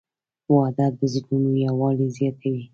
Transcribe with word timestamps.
•واده 0.55 0.85
د 0.97 1.01
زړونو 1.13 1.51
یووالی 1.65 2.07
زیاتوي. 2.17 2.63